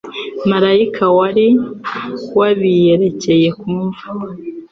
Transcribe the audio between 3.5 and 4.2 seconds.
ku mva